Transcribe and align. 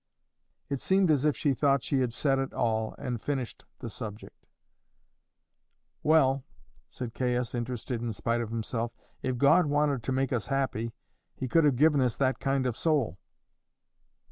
It 0.67 0.79
seemed 0.79 1.11
as 1.11 1.25
if 1.25 1.37
she 1.37 1.53
thought 1.53 1.83
she 1.83 1.99
had 1.99 2.11
said 2.11 2.39
it 2.39 2.53
all 2.53 2.95
and 2.97 3.21
finished 3.21 3.65
the 3.77 3.87
subject. 3.87 4.47
"Well," 6.01 6.43
said 6.87 7.13
Caius, 7.13 7.53
interested 7.53 8.01
in 8.01 8.11
spite 8.11 8.41
of 8.41 8.49
himself, 8.49 8.93
"if 9.21 9.37
God 9.37 9.67
wanted 9.67 10.01
to 10.01 10.11
make 10.11 10.33
us 10.33 10.47
happy, 10.47 10.91
He 11.35 11.47
could 11.47 11.65
have 11.65 11.75
given 11.75 12.01
us 12.01 12.15
that 12.15 12.39
kind 12.39 12.65
of 12.65 12.75
soul." 12.75 13.19